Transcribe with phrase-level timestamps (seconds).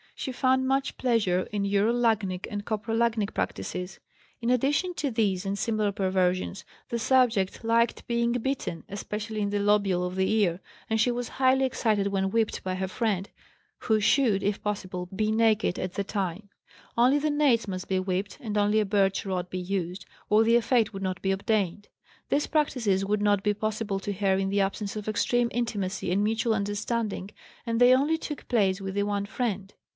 [0.15, 3.99] She found much pleasure in urolagnic and coprolagnic practices.
[4.39, 9.59] In addition to these and similar perversions, the subject liked being bitten, especially in the
[9.59, 10.59] lobule of the ear,
[10.89, 13.29] and she was highly excited when whipped by her friend,
[13.81, 16.49] who should, if possible, be naked at the time;
[16.97, 20.55] only the nates must be whipped and only a birch rod be used, or the
[20.55, 21.87] effect would not be obtained.
[22.29, 26.23] These practices would not be possible to her in the absence of extreme intimacy and
[26.23, 27.31] mutual understanding,
[27.65, 29.73] and they only took place with the one friend.